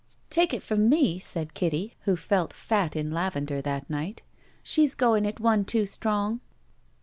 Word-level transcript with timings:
''Take 0.31 0.51
it 0.51 0.63
from 0.63 0.89
me," 0.89 1.19
said 1.19 1.53
Kitty, 1.53 1.93
who 2.05 2.15
felt 2.17 2.53
fat 2.53 2.95
in 2.95 3.11
lavender 3.11 3.61
that 3.61 3.87
night, 3.87 4.23
"she's 4.63 4.95
going 4.95 5.25
it 5.25 5.39
one 5.39 5.63
too 5.63 5.85
strong." 5.85 6.39